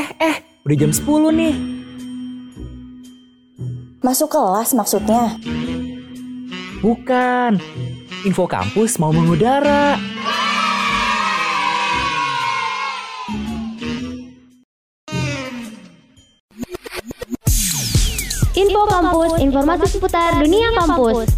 Eh, 0.00 0.08
eh, 0.16 0.36
udah 0.64 0.76
jam 0.80 0.92
10 0.96 1.28
nih. 1.28 1.54
Masuk 4.00 4.32
kelas 4.32 4.72
maksudnya? 4.72 5.36
Bukan. 6.80 7.60
Info 8.24 8.48
kampus 8.48 8.96
mau 8.96 9.12
mengudara. 9.12 10.00
Info 18.56 18.82
Kampus, 18.88 19.32
informasi 19.40 19.84
seputar 19.88 20.40
dunia 20.40 20.68
kampus. 20.80 21.28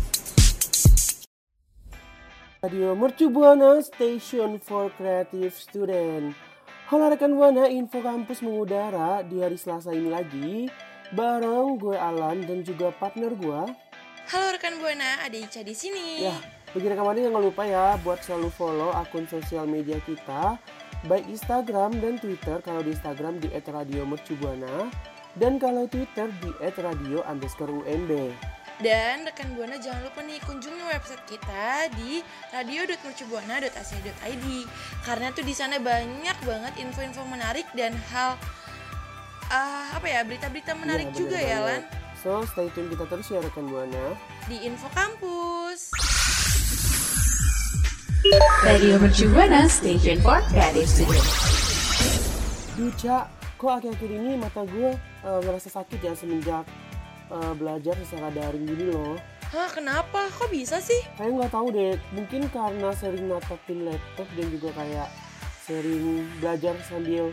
Radio 2.63 2.95
Mercu 2.95 3.27
Buana 3.27 3.83
Station 3.83 4.63
for 4.63 4.87
Creative 4.95 5.51
Student. 5.51 6.52
Halo 6.93 7.09
rekan 7.09 7.33
Buana, 7.33 7.73
info 7.73 8.05
kampus 8.05 8.45
mengudara 8.45 9.25
di 9.25 9.41
hari 9.41 9.57
Selasa 9.57 9.97
ini 9.97 10.13
lagi 10.13 10.69
bareng 11.17 11.81
gue 11.81 11.97
Alan 11.97 12.45
dan 12.45 12.61
juga 12.61 12.93
partner 12.93 13.33
gue. 13.33 13.63
Halo 14.29 14.47
rekan 14.53 14.77
Buana, 14.77 15.25
ada 15.25 15.33
Ica 15.33 15.65
di 15.65 15.73
sini. 15.73 16.21
Ya, 16.21 16.37
bagi 16.77 16.93
rekan 16.93 17.09
Buana 17.09 17.25
jangan 17.25 17.41
lupa 17.49 17.65
ya 17.65 17.97
buat 18.05 18.21
selalu 18.21 18.53
follow 18.53 18.93
akun 18.93 19.25
sosial 19.25 19.65
media 19.65 19.97
kita 20.05 20.61
baik 21.09 21.25
Instagram 21.33 21.97
dan 21.97 22.21
Twitter. 22.21 22.61
Kalau 22.61 22.85
di 22.85 22.93
Instagram 22.93 23.41
di 23.41 23.49
@radiomercubuana 23.57 24.93
dan 25.41 25.57
kalau 25.57 25.89
Twitter 25.89 26.29
di 26.45 26.53
@radio 26.61 27.25
underscore 27.25 27.73
UMB. 27.73 28.37
Dan 28.83 29.23
rekan 29.23 29.55
Buana 29.55 29.79
jangan 29.79 30.03
lupa 30.03 30.27
nih 30.27 30.43
kunjungi 30.43 30.83
website 30.91 31.23
kita 31.31 31.87
di 31.95 32.19
radio.mercubuana.ac.id 32.51 34.47
karena 35.07 35.31
tuh 35.31 35.47
di 35.47 35.55
sana 35.55 35.79
banyak 35.79 36.35
banget 36.43 36.75
info-info 36.83 37.23
menarik 37.31 37.63
dan 37.79 37.95
hal 38.11 38.35
uh, 39.55 39.87
apa 39.95 40.07
ya 40.11 40.27
berita-berita 40.27 40.75
menarik 40.75 41.15
Iya, 41.15 41.17
juga 41.17 41.39
bener 41.39 41.55
ya. 41.55 41.59
Lan 41.63 41.83
So 42.23 42.43
stay 42.51 42.75
tune 42.75 42.91
kita 42.91 43.07
terus 43.07 43.31
ya 43.31 43.39
rekan 43.39 43.71
Buana. 43.71 44.19
di 44.51 44.67
Info 44.67 44.91
Kampus. 44.91 45.95
Radio 48.67 48.99
Mercu 48.99 49.31
Buana 49.31 49.71
Station 49.71 50.19
for 50.23 50.43
Creative 50.51 50.87
Student. 50.91 51.27
Duh, 52.75 52.91
kok 53.59 53.73
akhir-akhir 53.79 54.11
ini 54.11 54.35
mata 54.35 54.67
gue 54.67 54.91
eh, 54.99 55.41
ngerasa 55.47 55.71
sakit 55.71 56.03
ya 56.03 56.19
semenjak 56.19 56.67
eh, 57.33 57.53
belajar 57.57 57.97
secara 58.05 58.29
daring 58.29 58.69
gini 58.69 58.93
loh. 58.93 59.17
Hah 59.49 59.69
kenapa? 59.69 60.29
Kok 60.29 60.49
bisa 60.49 60.81
sih? 60.81 61.01
Kayak 61.17 61.33
nggak 61.41 61.53
tahu 61.53 61.67
deh, 61.73 61.93
mungkin 62.13 62.49
karena 62.49 62.89
sering 62.93 63.29
natapin 63.29 63.85
laptop 63.85 64.29
dan 64.33 64.47
juga 64.49 64.69
kayak 64.73 65.09
sering 65.63 66.05
belajar 66.41 66.75
sambil 66.85 67.33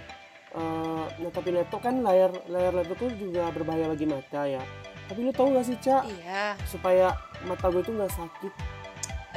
natapin 1.22 1.56
laptop 1.56 1.86
kan 1.86 2.02
layar 2.02 2.34
layar 2.50 2.74
laptop 2.74 2.98
tuh 2.98 3.14
juga 3.16 3.54
berbahaya 3.54 3.86
bagi 3.88 4.04
mata 4.04 4.44
ya. 4.44 4.60
Tapi 5.06 5.26
lu 5.26 5.32
tahu 5.32 5.54
gak 5.54 5.66
sih 5.66 5.78
Ca, 5.78 6.06
Iya. 6.06 6.54
supaya 6.66 7.14
mata 7.46 7.70
gue 7.70 7.82
tuh 7.82 7.94
nggak 7.94 8.14
sakit? 8.14 8.54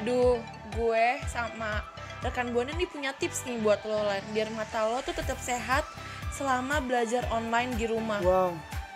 Aduh, 0.01 0.41
gue 0.73 1.05
sama 1.29 1.85
rekan 2.21 2.53
Buana 2.53 2.73
nih 2.73 2.89
punya 2.89 3.13
tips 3.13 3.45
nih 3.45 3.61
buat 3.61 3.81
lo 3.85 4.05
Lan 4.05 4.25
biar 4.33 4.49
mata 4.53 4.85
lo 4.85 5.01
tuh 5.01 5.13
tetap 5.13 5.37
sehat 5.37 5.85
selama 6.33 6.81
belajar 6.81 7.25
online 7.29 7.77
di 7.77 7.85
rumah. 7.89 8.21
Wah, 8.21 8.53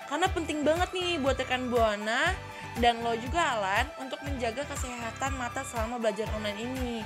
Karena 0.07 0.27
penting 0.31 0.63
banget 0.63 0.91
nih 0.95 1.19
buat 1.19 1.35
rekan 1.35 1.67
Buana 1.67 2.31
dan 2.79 3.03
lo 3.03 3.17
juga 3.19 3.59
Alan 3.59 3.87
untuk 3.99 4.23
menjaga 4.23 4.63
kesehatan 4.69 5.35
mata 5.35 5.67
selama 5.67 5.99
belajar 5.99 6.29
online 6.37 6.61
ini. 6.63 6.97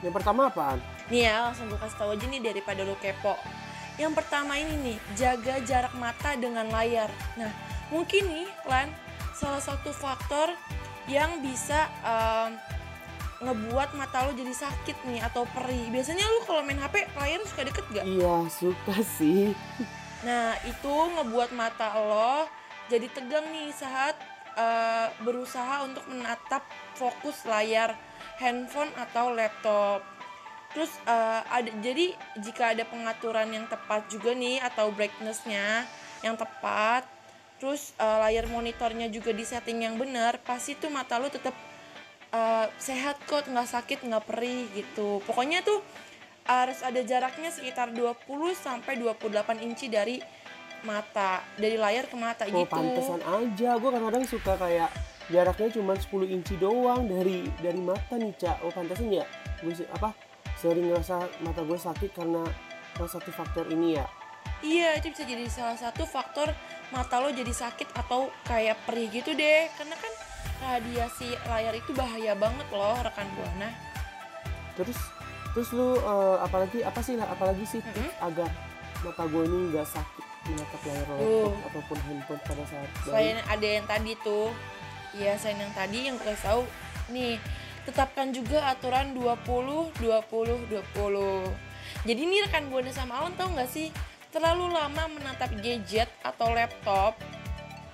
yang 0.00 0.16
pertama 0.16 0.48
apaan? 0.48 0.80
Nih 1.12 1.28
ya, 1.28 1.44
langsung 1.44 1.68
gue 1.68 1.76
kasih 1.76 1.98
tau 2.00 2.16
aja 2.16 2.24
nih 2.24 2.40
daripada 2.40 2.88
lo 2.88 2.96
kepo. 2.96 3.36
Yang 4.00 4.16
pertama 4.16 4.56
ini 4.56 4.72
nih, 4.80 4.98
jaga 5.12 5.60
jarak 5.60 5.92
mata 5.92 6.32
dengan 6.40 6.64
layar. 6.72 7.12
Nah, 7.36 7.52
mungkin 7.92 8.24
nih 8.32 8.48
Lan, 8.64 8.88
salah 9.36 9.60
satu 9.60 9.92
faktor 9.92 10.56
yang 11.04 11.44
bisa 11.44 11.84
em, 12.00 12.56
ngebuat 13.44 13.92
mata 13.92 14.24
lo 14.24 14.32
jadi 14.32 14.56
sakit 14.56 15.04
nih 15.04 15.20
atau 15.20 15.44
perih. 15.52 15.92
Biasanya 15.92 16.24
lu 16.24 16.48
kalau 16.48 16.64
main 16.64 16.80
HP 16.80 17.04
layar 17.12 17.44
suka 17.44 17.68
deket 17.68 17.84
gak? 17.92 18.04
Iya, 18.08 18.48
suka 18.48 18.96
sih. 19.04 19.52
Nah, 20.20 20.52
itu 20.68 20.92
ngebuat 20.92 21.50
mata 21.56 21.96
lo 21.96 22.44
jadi 22.92 23.06
tegang 23.08 23.48
nih 23.54 23.72
saat 23.72 24.18
eh, 24.58 25.08
berusaha 25.24 25.86
untuk 25.86 26.04
menatap 26.10 26.60
fokus 26.98 27.46
layar 27.48 27.96
handphone 28.36 28.90
atau 29.00 29.32
laptop. 29.32 30.04
Terus 30.76 30.92
eh, 31.08 31.40
ada 31.46 31.70
jadi 31.80 32.12
jika 32.36 32.76
ada 32.76 32.84
pengaturan 32.84 33.48
yang 33.48 33.64
tepat 33.70 34.10
juga 34.12 34.36
nih 34.36 34.60
atau 34.60 34.92
brightnessnya 34.92 35.88
yang 36.20 36.36
tepat, 36.36 37.08
terus 37.56 37.96
eh, 37.96 38.18
layar 38.20 38.44
monitornya 38.52 39.08
juga 39.08 39.32
di 39.32 39.46
setting 39.46 39.88
yang 39.88 39.96
benar, 39.96 40.36
pasti 40.44 40.76
tuh 40.76 40.92
mata 40.92 41.16
lo 41.16 41.32
tetap 41.32 41.56
eh, 42.34 42.66
sehat 42.76 43.16
kok, 43.24 43.48
nggak 43.48 43.68
sakit, 43.70 44.04
nggak 44.04 44.24
perih 44.28 44.68
gitu. 44.76 45.24
Pokoknya 45.24 45.64
tuh 45.64 45.80
harus 46.44 46.80
ada 46.82 47.00
jaraknya 47.00 47.50
sekitar 47.50 47.92
20 47.92 48.26
sampai 48.54 48.96
28 48.96 49.60
inci 49.60 49.86
dari 49.86 50.18
mata, 50.80 51.44
dari 51.60 51.76
layar 51.76 52.08
ke 52.08 52.16
mata 52.16 52.48
Oh, 52.48 52.64
gitu. 52.64 52.72
pantesan 52.72 53.20
aja. 53.20 53.70
Gue 53.76 53.90
kadang-kadang 53.92 54.24
suka 54.24 54.56
kayak 54.56 54.90
jaraknya 55.28 55.68
cuma 55.76 55.92
10 55.94 56.08
inci 56.26 56.54
doang 56.56 57.04
dari 57.04 57.44
dari 57.60 57.80
mata 57.80 58.16
nih, 58.16 58.32
Cak. 58.34 58.64
Oh, 58.64 58.72
pantesan 58.72 59.12
ya. 59.12 59.24
Gue 59.60 59.76
apa 59.92 60.16
sering 60.56 60.88
ngerasa 60.88 61.24
mata 61.40 61.60
gue 61.62 61.78
sakit 61.78 62.10
karena 62.12 62.44
salah 62.96 63.12
satu 63.12 63.30
faktor 63.30 63.68
ini 63.68 63.96
ya. 64.00 64.06
Iya, 64.60 65.00
itu 65.00 65.12
bisa 65.12 65.24
jadi 65.24 65.44
salah 65.48 65.76
satu 65.76 66.04
faktor 66.04 66.52
mata 66.92 67.16
lo 67.16 67.32
jadi 67.32 67.48
sakit 67.48 67.96
atau 67.96 68.28
kayak 68.44 68.76
perih 68.84 69.08
gitu 69.08 69.32
deh. 69.32 69.68
Karena 69.76 69.96
kan 69.96 70.12
radiasi 70.60 71.32
layar 71.48 71.72
itu 71.72 71.92
bahaya 71.96 72.36
banget 72.36 72.68
loh, 72.72 72.96
rekan 73.00 73.24
Buana. 73.36 73.72
Terus 74.76 74.96
terus 75.54 75.68
lu 75.74 75.98
eh, 75.98 76.36
apalagi 76.42 76.78
apa 76.86 77.00
sih 77.02 77.18
apalagi 77.18 77.64
sih 77.66 77.80
tips 77.82 77.82
Mm-mm. 77.82 78.26
agar 78.30 78.48
mata 79.00 79.24
gue 79.24 79.42
ini 79.48 79.58
nggak 79.72 79.86
sakit 79.88 80.24
menatap 80.50 80.80
layar 80.84 81.06
laptop 81.08 81.20
Tuh. 81.20 81.52
ataupun 81.68 81.98
handphone 82.08 82.42
pada 82.44 82.64
saat 82.64 82.88
Selain 83.04 83.38
ada 83.44 83.66
yang 83.66 83.86
tadi 83.88 84.12
tuh, 84.24 84.48
ya 85.16 85.32
selain 85.36 85.60
yang 85.60 85.74
tadi 85.76 85.98
yang 86.08 86.16
gue 86.16 86.36
tahu, 86.40 86.62
nih 87.12 87.36
tetapkan 87.84 88.32
juga 88.32 88.64
aturan 88.68 89.12
20 89.16 90.00
20 90.00 90.00
20. 90.00 92.06
Jadi 92.06 92.20
nih 92.24 92.40
rekan 92.48 92.68
Buana 92.68 92.92
sama 92.92 93.20
Alan 93.20 93.32
tau 93.36 93.52
nggak 93.52 93.68
sih 93.68 93.88
terlalu 94.30 94.70
lama 94.70 95.10
menatap 95.10 95.50
gadget 95.58 96.06
atau 96.22 96.54
laptop 96.54 97.18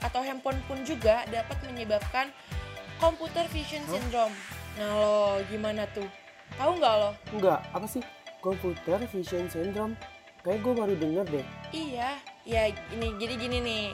atau 0.05 0.21
handphone 0.21 0.61
pun 0.69 0.85
juga 0.85 1.25
dapat 1.33 1.57
menyebabkan 1.67 2.29
computer 3.01 3.49
vision 3.51 3.83
syndrome. 3.89 4.35
Nah 4.77 4.89
lo 4.93 5.41
gimana 5.49 5.89
tuh? 5.97 6.07
Tahu 6.55 6.71
nggak 6.79 6.95
lo? 7.03 7.11
enggak 7.35 7.61
apa 7.75 7.87
sih 7.91 8.03
computer 8.39 9.03
vision 9.11 9.51
syndrome 9.51 9.99
kayak 10.47 10.63
gue 10.63 10.73
baru 10.79 10.95
denger 10.95 11.27
deh 11.27 11.47
Iya, 11.75 12.15
ya 12.47 12.71
ini 12.71 13.19
jadi 13.19 13.35
gini 13.35 13.59
nih. 13.59 13.87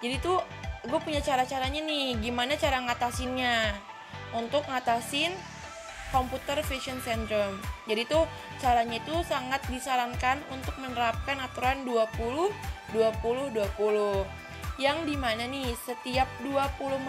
Jadi 0.00 0.16
tuh 0.24 0.40
gue 0.88 0.98
punya 1.04 1.20
cara-caranya 1.20 1.84
nih. 1.84 2.16
Gimana 2.18 2.56
cara 2.56 2.80
ngatasinnya? 2.80 3.76
Untuk 4.32 4.64
ngatasin 4.64 5.36
computer 6.08 6.64
vision 6.64 6.96
syndrome. 7.04 7.60
Jadi 7.84 8.08
tuh 8.08 8.24
caranya 8.58 8.96
itu 8.96 9.20
sangat 9.28 9.60
disarankan 9.68 10.40
untuk 10.48 10.72
menerapkan 10.80 11.36
aturan 11.44 11.84
20 11.84 12.48
20 12.96 13.52
20. 13.52 14.80
Yang 14.80 14.98
di 15.04 15.16
mana 15.20 15.44
nih 15.44 15.68
setiap 15.84 16.28
20 16.40 16.56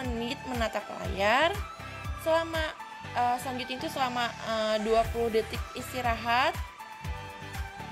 menit 0.03 0.35
menatap 0.51 0.83
layar 0.99 1.55
selama 2.19 2.59
eh, 3.15 3.37
selanjutnya 3.41 3.77
itu 3.81 3.89
selama 3.89 4.29
eh, 4.45 4.77
20 4.83 5.35
detik 5.35 5.61
istirahat 5.77 6.53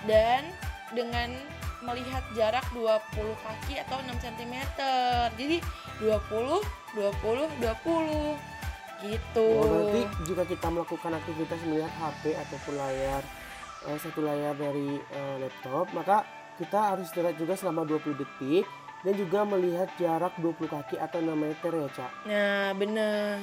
dan 0.05 0.45
dengan 0.95 1.33
melihat 1.85 2.23
jarak 2.33 2.65
20 2.73 2.97
kaki 3.43 3.79
atau 3.85 3.97
6 4.01 4.17
cm. 4.23 4.55
Jadi 5.37 5.57
20 6.01 6.61
20 6.97 7.61
20 7.61 8.57
gitu. 9.05 9.47
Oh, 9.61 9.65
berarti 9.69 10.01
jika 10.25 10.43
kita 10.49 10.67
melakukan 10.73 11.11
aktivitas 11.21 11.59
melihat 11.69 11.93
HP 12.01 12.33
ataupun 12.33 12.73
layar 12.75 13.21
eh, 13.85 13.97
satu 14.01 14.19
layar 14.25 14.57
dari 14.57 14.97
eh, 14.97 15.35
laptop, 15.41 15.85
maka 15.93 16.25
kita 16.57 16.97
harus 16.97 17.05
istirahat 17.09 17.37
juga 17.37 17.53
selama 17.53 17.85
20 17.85 18.17
detik 18.17 18.65
dan 19.05 19.13
juga 19.13 19.45
melihat 19.45 19.89
jarak 20.01 20.33
20 20.41 20.73
kaki 20.73 20.95
atau 20.97 21.21
6 21.21 21.29
meter 21.37 21.71
ya, 21.71 21.87
Cak. 21.93 22.11
Nah, 22.25 22.73
bener. 22.73 23.37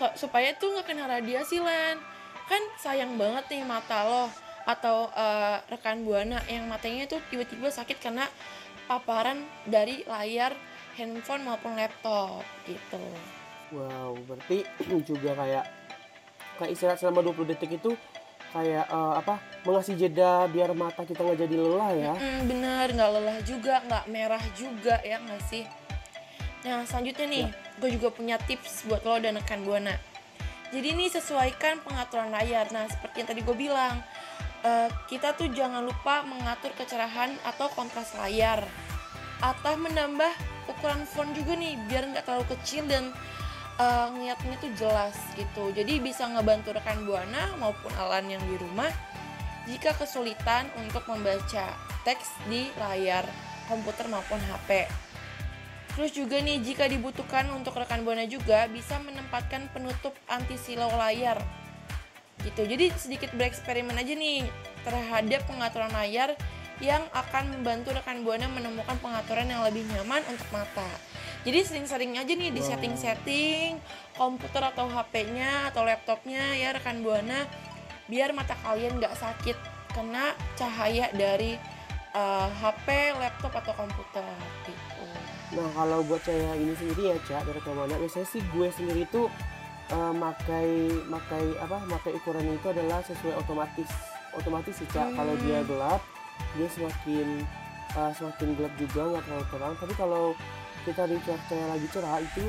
So- 0.00 0.16
supaya 0.16 0.56
tuh 0.56 0.72
nggak 0.72 0.88
kena 0.88 1.04
radiasi, 1.04 1.60
Len. 1.60 2.00
Kan 2.48 2.62
sayang 2.80 3.20
banget 3.20 3.44
nih 3.52 3.62
mata 3.68 4.08
lo 4.08 4.24
atau 4.64 5.12
eh, 5.12 5.56
rekan 5.68 6.00
Buana 6.08 6.40
yang 6.48 6.64
matanya 6.72 7.04
tuh 7.04 7.20
tiba-tiba 7.28 7.68
sakit 7.68 8.00
karena 8.00 8.24
paparan 8.88 9.44
dari 9.68 10.02
layar 10.08 10.56
handphone 10.96 11.44
maupun 11.44 11.76
laptop 11.76 12.40
gitu. 12.64 13.04
Wow, 13.76 14.16
berarti 14.24 14.64
juga 15.08 15.36
kayak 15.36 15.64
kayak 16.56 16.70
istirahat 16.72 16.98
selama 16.98 17.20
20 17.22 17.52
detik 17.54 17.76
itu 17.76 17.92
kayak 18.50 18.88
eh, 18.88 19.14
apa 19.20 19.36
mengasih 19.62 19.94
jeda 19.94 20.48
biar 20.48 20.72
mata 20.72 21.04
kita 21.04 21.20
nggak 21.20 21.44
jadi 21.44 21.54
lelah 21.60 21.90
ya. 21.92 22.12
Mm, 22.16 22.40
bener, 22.48 22.86
nggak 22.96 23.10
lelah 23.20 23.38
juga, 23.44 23.74
nggak 23.84 24.04
merah 24.08 24.44
juga 24.56 24.96
ya 25.04 25.20
nggak 25.20 25.42
sih? 25.46 25.64
Nah 26.60 26.84
selanjutnya 26.84 27.26
nih, 27.26 27.46
gue 27.80 27.90
juga 27.96 28.12
punya 28.12 28.36
tips 28.36 28.84
buat 28.84 29.00
lo 29.04 29.16
dan 29.16 29.40
rekan 29.40 29.64
buana. 29.64 29.96
Jadi 30.70 30.92
ini 30.92 31.08
sesuaikan 31.08 31.80
pengaturan 31.82 32.30
layar. 32.30 32.68
Nah 32.70 32.86
seperti 32.86 33.24
yang 33.24 33.28
tadi 33.32 33.40
gue 33.40 33.56
bilang, 33.56 33.96
eh, 34.62 34.88
kita 35.08 35.34
tuh 35.34 35.48
jangan 35.50 35.82
lupa 35.82 36.22
mengatur 36.28 36.70
kecerahan 36.76 37.32
atau 37.48 37.72
kontras 37.72 38.12
layar, 38.20 38.60
atau 39.40 39.74
menambah 39.80 40.30
ukuran 40.68 41.08
font 41.08 41.32
juga 41.32 41.56
nih 41.56 41.80
biar 41.88 42.12
nggak 42.12 42.24
terlalu 42.28 42.46
kecil 42.52 42.84
dan 42.86 43.08
eh, 43.80 44.06
ngeliatnya 44.12 44.60
tuh 44.60 44.72
jelas 44.76 45.16
gitu. 45.40 45.72
Jadi 45.72 45.96
bisa 46.04 46.28
ngebantu 46.28 46.76
rekan 46.76 47.08
buana 47.08 47.56
maupun 47.56 47.90
Alan 47.96 48.28
yang 48.28 48.44
di 48.44 48.60
rumah 48.60 48.92
jika 49.64 49.96
kesulitan 49.96 50.68
untuk 50.76 51.08
membaca 51.08 51.72
teks 52.04 52.36
di 52.52 52.68
layar 52.76 53.24
komputer 53.64 54.06
maupun 54.12 54.38
HP. 54.38 54.88
Terus 55.98 56.14
juga 56.14 56.38
nih 56.38 56.62
jika 56.62 56.86
dibutuhkan 56.86 57.50
untuk 57.50 57.74
rekan 57.76 58.06
buana 58.06 58.24
juga 58.24 58.70
bisa 58.70 58.96
menempatkan 59.02 59.66
penutup 59.74 60.14
anti 60.30 60.54
silau 60.54 60.90
layar. 60.94 61.42
Gitu. 62.40 62.64
Jadi 62.64 62.94
sedikit 62.96 63.30
bereksperimen 63.36 63.96
aja 63.98 64.14
nih 64.16 64.46
terhadap 64.86 65.44
pengaturan 65.44 65.92
layar 65.92 66.32
yang 66.80 67.04
akan 67.12 67.52
membantu 67.52 67.92
rekan 67.92 68.24
buana 68.24 68.48
menemukan 68.48 68.96
pengaturan 69.04 69.44
yang 69.44 69.60
lebih 69.68 69.84
nyaman 69.92 70.24
untuk 70.32 70.48
mata. 70.48 70.88
Jadi 71.44 71.60
sering-sering 71.64 72.16
aja 72.20 72.32
nih 72.32 72.52
di 72.52 72.60
setting-setting 72.60 73.80
komputer 74.16 74.60
atau 74.60 74.88
HP-nya 74.88 75.72
atau 75.72 75.84
laptopnya 75.84 76.56
ya 76.56 76.76
rekan 76.76 77.00
buana 77.00 77.48
biar 78.08 78.36
mata 78.36 78.56
kalian 78.60 79.00
nggak 79.00 79.16
sakit 79.16 79.56
kena 79.92 80.36
cahaya 80.56 81.08
dari 81.16 81.56
eh, 82.12 82.48
HP, 82.60 83.16
laptop 83.16 83.52
atau 83.56 83.72
komputer 83.76 84.24
gitu. 84.68 84.99
Nah 85.50 85.66
kalau 85.74 86.06
buat 86.06 86.22
saya 86.22 86.54
ini 86.54 86.74
sendiri 86.78 87.10
ya 87.10 87.16
cak 87.26 87.42
dari 87.46 87.58
ke 87.58 87.70
mana? 87.74 87.94
Biasanya 87.98 88.28
sih 88.28 88.42
gue 88.54 88.68
sendiri 88.70 89.02
tuh 89.10 89.26
eh, 89.90 90.12
makai 90.14 90.70
makai 91.10 91.44
apa 91.58 91.82
makai 91.90 92.14
ukuran 92.14 92.46
itu 92.54 92.66
adalah 92.70 93.02
sesuai 93.02 93.34
otomatis 93.38 93.90
otomatis 94.34 94.74
sih 94.78 94.86
cak. 94.94 95.10
Kalau 95.14 95.34
Hmm. 95.34 95.42
dia 95.42 95.58
gelap 95.66 96.00
dia 96.54 96.68
semakin 96.70 97.42
eh, 97.98 98.12
semakin 98.14 98.48
gelap 98.54 98.74
juga 98.78 99.02
nggak 99.10 99.22
terlalu 99.26 99.46
terang. 99.50 99.74
Tapi 99.78 99.94
kalau 99.98 100.24
kita 100.86 101.02
di 101.04 101.16
cuaca 101.20 101.54
yang 101.54 101.70
lagi 101.74 101.86
cerah 101.90 102.18
itu 102.22 102.44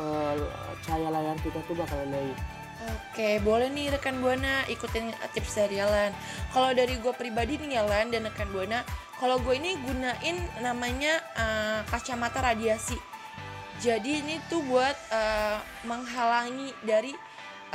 eh, 0.00 0.34
cahaya 0.82 1.08
layar 1.12 1.36
kita 1.44 1.60
tuh 1.68 1.76
bakalan 1.76 2.08
naik 2.08 2.36
Oke, 2.78 3.42
boleh 3.42 3.66
nih 3.74 3.90
rekan 3.90 4.22
Buana 4.22 4.62
ikutin 4.70 5.10
tips 5.34 5.58
dari 5.58 5.82
Alan. 5.82 6.14
Kalau 6.54 6.70
dari 6.70 6.94
gue 7.02 7.10
pribadi 7.10 7.58
nih 7.58 7.82
Alan 7.82 8.14
dan 8.14 8.30
rekan 8.30 8.46
Buana, 8.54 8.86
kalau 9.18 9.42
gue 9.42 9.58
ini 9.58 9.74
gunain 9.82 10.36
namanya 10.62 11.18
eh, 11.34 11.80
kacamata 11.90 12.38
radiasi. 12.38 12.94
Jadi 13.82 14.22
ini 14.22 14.38
tuh 14.46 14.62
buat 14.62 14.94
eh, 15.10 15.58
menghalangi 15.90 16.70
dari 16.86 17.10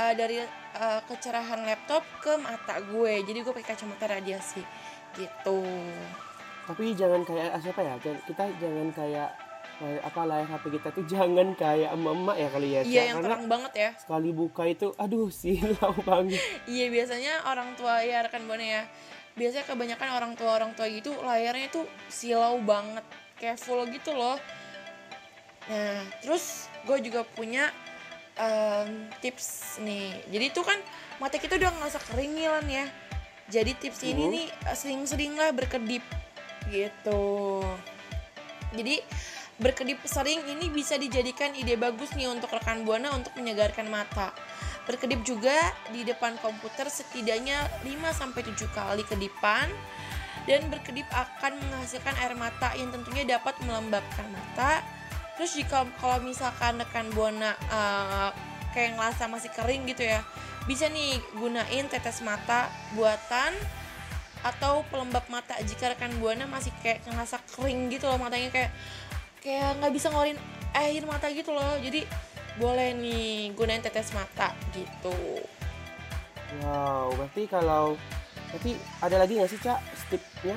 eh, 0.00 0.14
dari 0.16 0.40
eh, 0.40 1.00
kecerahan 1.04 1.68
laptop 1.68 2.00
ke 2.24 2.40
mata 2.40 2.80
gue. 2.80 3.20
Jadi 3.28 3.38
gue 3.44 3.52
pakai 3.52 3.76
kacamata 3.76 4.08
radiasi 4.08 4.64
gitu. 5.14 5.62
tapi 6.64 6.96
jangan 6.96 7.20
kayak 7.28 7.52
ah, 7.52 7.60
siapa 7.60 7.80
ya 7.84 7.94
kita 8.00 8.44
jangan 8.56 8.88
kayak 8.96 9.30
apa 9.80 10.20
layar 10.22 10.46
HP 10.46 10.64
kita 10.78 10.88
tuh 10.90 11.04
jangan 11.04 11.52
kayak 11.54 11.90
emak-emak 11.92 12.36
ya 12.36 12.48
kali 12.48 12.68
ya. 12.68 12.80
Iya 12.80 13.02
yang 13.10 13.16
karena 13.18 13.26
terang 13.26 13.44
banget 13.48 13.72
ya. 13.74 13.90
sekali 13.98 14.30
buka 14.30 14.62
itu 14.64 14.94
aduh 14.94 15.28
silau 15.28 15.94
banget 16.06 16.38
Iya 16.64 16.86
biasanya 16.88 17.32
orang 17.44 17.74
tua 17.74 17.98
ya 18.00 18.22
rekan 18.22 18.46
buana 18.46 18.62
ya. 18.62 18.82
Biasanya 19.34 19.66
kebanyakan 19.66 20.08
orang 20.14 20.32
tua 20.38 20.50
orang 20.54 20.70
tua 20.72 20.86
gitu 20.86 21.10
layarnya 21.18 21.66
itu 21.66 21.82
silau 22.06 22.62
banget, 22.62 23.02
kayak 23.34 23.58
full 23.58 23.82
gitu 23.90 24.14
loh. 24.14 24.38
Nah 25.66 26.00
terus 26.22 26.70
gue 26.84 26.98
juga 27.02 27.26
punya 27.26 27.72
em, 28.36 29.10
tips 29.18 29.78
nih. 29.80 30.14
Jadi 30.30 30.44
itu 30.50 30.62
kan 30.62 30.78
mata 31.18 31.34
kita 31.34 31.58
udah 31.58 31.70
ngerasa 31.74 31.98
kering 32.12 32.32
nih 32.34 32.46
Lan 32.46 32.66
ya. 32.68 32.86
Jadi 33.44 33.72
tips 33.76 34.00
ini 34.02 34.22
Mhm. 34.24 34.32
nih 34.32 34.46
sering-sering 34.72 35.34
lah 35.34 35.50
berkedip 35.50 36.04
gitu. 36.70 37.60
Jadi 38.72 38.98
berkedip 39.58 40.02
sering 40.02 40.42
ini 40.50 40.66
bisa 40.66 40.98
dijadikan 40.98 41.54
ide 41.54 41.78
bagus 41.78 42.10
nih 42.18 42.26
untuk 42.26 42.50
rekan 42.50 42.82
buana 42.82 43.14
untuk 43.14 43.30
menyegarkan 43.38 43.86
mata. 43.86 44.34
Berkedip 44.84 45.22
juga 45.22 45.54
di 45.94 46.02
depan 46.02 46.36
komputer 46.42 46.90
setidaknya 46.90 47.70
5-7 47.86 48.68
kali 48.74 49.02
kedipan 49.06 49.70
dan 50.44 50.68
berkedip 50.68 51.08
akan 51.08 51.56
menghasilkan 51.56 52.14
air 52.20 52.34
mata 52.36 52.74
yang 52.76 52.92
tentunya 52.92 53.38
dapat 53.38 53.56
melembabkan 53.64 54.26
mata. 54.34 54.84
Terus 55.38 55.56
jika 55.56 55.86
kalau 55.98 56.18
misalkan 56.20 56.78
rekan 56.78 57.08
buana 57.14 57.56
eh, 57.56 58.30
kayak 58.76 58.98
ngerasa 58.98 59.30
masih 59.30 59.50
kering 59.54 59.86
gitu 59.88 60.04
ya, 60.04 60.20
bisa 60.66 60.90
nih 60.90 61.16
gunain 61.38 61.86
tetes 61.88 62.20
mata 62.20 62.68
buatan 62.92 63.54
atau 64.44 64.84
pelembab 64.92 65.24
mata 65.32 65.56
jika 65.64 65.96
rekan 65.96 66.12
buana 66.20 66.44
masih 66.44 66.68
kayak 66.84 67.00
ngerasa 67.08 67.40
kering 67.56 67.88
gitu 67.88 68.04
loh 68.04 68.20
matanya 68.20 68.52
kayak 68.52 68.70
kayak 69.44 69.76
nggak 69.78 69.92
bisa 69.92 70.08
ngeluarin 70.08 70.40
air 70.72 71.04
mata 71.04 71.28
gitu 71.30 71.52
loh. 71.52 71.76
Jadi 71.78 72.08
boleh 72.56 72.96
nih 72.96 73.52
gunain 73.52 73.82
tetes 73.84 74.10
mata 74.16 74.56
gitu. 74.72 75.14
Wow 76.64 77.12
berarti 77.18 77.44
kalau 77.50 77.98
berarti 78.50 78.78
ada 79.02 79.16
lagi 79.20 79.32
nggak 79.38 79.50
sih 79.50 79.60
cak 79.60 79.78
tipsnya? 80.08 80.56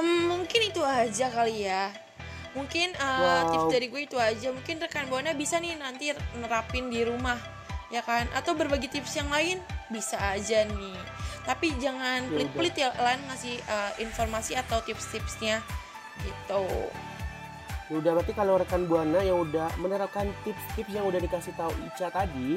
Em, 0.00 0.24
mungkin 0.28 0.60
itu 0.72 0.80
aja 0.80 1.28
kali 1.28 1.68
ya. 1.68 1.92
Mungkin 2.52 2.92
uh, 2.96 3.20
Wow. 3.20 3.48
tips 3.48 3.66
dari 3.72 3.86
gue 3.88 4.02
itu 4.08 4.16
aja. 4.16 4.48
Mungkin 4.52 4.80
rekan 4.80 5.08
buana 5.08 5.32
bisa 5.36 5.60
nih 5.60 5.76
nanti 5.76 6.12
nerapin 6.36 6.88
di 6.88 7.04
rumah 7.04 7.36
ya 7.92 8.00
kan? 8.00 8.24
Atau 8.32 8.56
berbagi 8.56 8.88
tips 8.88 9.20
yang 9.20 9.28
lain 9.28 9.60
bisa 9.92 10.16
aja 10.16 10.64
nih. 10.64 10.96
Tapi 11.44 11.76
jangan 11.76 12.24
Ya 12.24 12.32
pelit-pelit 12.32 12.74
ya 12.76 12.88
Lan 12.96 13.20
ngasih 13.28 13.60
uh, 13.68 13.92
informasi 14.00 14.56
atau 14.56 14.80
tips-tipsnya 14.80 15.60
gitu 16.22 16.64
Ya 17.92 18.00
udah 18.00 18.12
berarti 18.16 18.32
kalau 18.32 18.56
rekan 18.56 18.88
buana 18.88 19.20
yang 19.20 19.44
udah 19.44 19.68
menerapkan 19.76 20.24
tips-tips 20.48 20.96
yang 20.96 21.04
udah 21.04 21.20
dikasih 21.20 21.52
tahu 21.60 21.68
Ica 21.84 22.08
tadi 22.08 22.56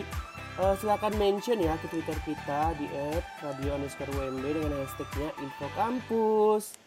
eh, 0.56 0.74
silakan 0.80 1.12
mention 1.20 1.60
ya 1.60 1.76
ke 1.84 1.92
Twitter 1.92 2.16
kita 2.24 2.72
di 2.80 2.88
@radio 3.44 3.76
underscore 3.76 4.08
UMB 4.16 4.40
dengan 4.48 4.80
hashtagnya 4.80 5.36
info 5.44 5.68
kampus. 5.76 6.80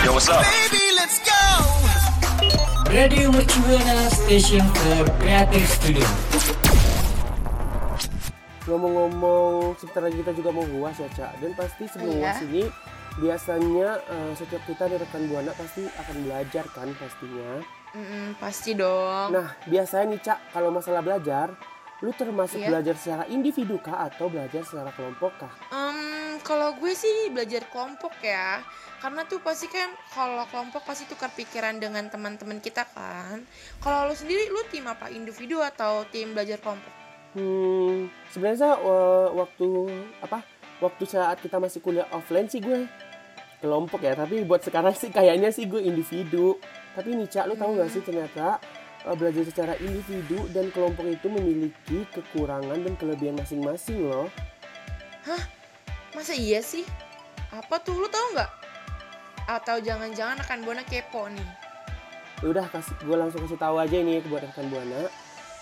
Yo, 0.00 0.16
what's 0.16 0.32
up? 0.32 0.40
Radio 2.88 3.28
Mercubuana 3.28 4.08
Station 4.08 4.64
for 4.80 5.04
Creative 5.20 5.68
Studio. 5.68 6.08
Ngomong-ngomong, 8.64 9.76
sebentar 9.76 10.08
lagi 10.08 10.24
kita 10.24 10.32
juga 10.32 10.50
mau 10.56 10.64
uas 10.80 10.96
ya 10.96 11.08
Cak. 11.12 11.36
Dan 11.36 11.52
pasti 11.52 11.84
sebelum 11.84 12.16
Iya. 12.16 12.32
uas 12.32 12.40
ini 12.48 12.64
biasanya 13.14 13.88
eh, 14.08 14.32
setiap 14.34 14.62
kita 14.66 14.90
di 14.90 14.96
rekan 14.98 15.28
buana 15.28 15.52
pasti 15.54 15.84
akan 15.86 16.16
belajar 16.24 16.64
kan 16.72 16.88
pastinya. 16.96 17.62
Mm-mm, 17.94 18.34
pasti 18.36 18.74
dong 18.74 19.30
Nah 19.30 19.54
biasanya 19.64 20.06
nih 20.10 20.20
Cak, 20.20 20.38
kalau 20.50 20.68
masalah 20.68 20.98
belajar, 20.98 21.54
lu 22.02 22.10
termasuk 22.10 22.58
Iya. 22.58 22.68
belajar 22.74 22.94
secara 22.98 23.24
individu 23.26 23.78
kah 23.78 24.04
atau 24.04 24.26
belajar 24.26 24.60
secara 24.60 24.90
kelompok 24.92 25.32
kah? 25.38 25.52
Em, 25.70 25.96
kalau 26.42 26.74
gue 26.74 26.92
sih 26.92 27.30
belajar 27.30 27.64
kelompok 27.70 28.12
ya 28.20 28.60
karena 28.98 29.22
tuh 29.22 29.38
pasti 29.38 29.68
kan 29.68 29.88
kalau 30.10 30.44
kelompok 30.48 30.82
pasti 30.82 31.04
tukar 31.04 31.28
pikiran 31.30 31.76
dengan 31.76 32.08
teman-teman 32.08 32.56
kita 32.58 32.88
kan 32.88 33.44
kalau 33.78 34.08
lo 34.08 34.14
sendiri 34.14 34.48
lu 34.48 34.64
tim 34.66 34.84
apa 34.84 35.08
individu 35.08 35.60
atau 35.60 36.02
tim 36.08 36.32
belajar 36.32 36.58
kelompok 36.58 36.92
Hmm, 37.34 38.06
sebenarnya 38.30 38.78
eh, 38.78 39.28
waktu 39.34 39.66
apa? 40.20 40.38
Waktu 40.78 41.02
saat 41.04 41.42
kita 41.42 41.58
masih 41.58 41.82
kuliah 41.82 42.06
offline 42.10 42.46
sih 42.46 42.62
gue 42.62 42.86
kelompok 43.58 44.02
ya, 44.02 44.14
tapi 44.14 44.46
buat 44.46 44.62
sekarang 44.62 44.94
sih 44.94 45.10
kayaknya 45.10 45.50
sih 45.50 45.66
gue 45.66 45.82
individu. 45.82 46.54
Tapi 46.94 47.08
nih 47.14 47.26
Cak, 47.26 47.50
lu 47.50 47.54
tahu 47.58 47.74
nggak 47.74 47.90
sih 47.90 48.02
ternyata 48.06 48.62
eh, 49.04 49.14
belajar 49.18 49.42
secara 49.44 49.74
individu 49.82 50.46
dan 50.54 50.70
kelompok 50.70 51.06
itu 51.10 51.26
memiliki 51.26 52.06
kekurangan 52.14 52.78
dan 52.78 52.94
kelebihan 52.94 53.34
masing-masing 53.34 54.06
loh. 54.06 54.30
masa 56.14 56.30
iya 56.30 56.62
sih 56.62 56.86
apa 57.50 57.82
tuh 57.82 57.98
lu 57.98 58.06
tahu 58.06 58.38
nggak 58.38 58.50
atau 59.50 59.76
jangan-jangan 59.82 60.38
akan 60.46 60.58
buana 60.62 60.86
kepo 60.86 61.26
nih 61.26 61.48
udah 62.46 62.66
kasih 62.70 62.94
gue 63.02 63.16
langsung 63.18 63.40
kasih 63.44 63.58
tahu 63.58 63.76
aja 63.80 63.96
ini 63.96 64.20
buat 64.28 64.44
rekan 64.44 64.68
buana. 64.68 65.06
Eh, 65.06 65.08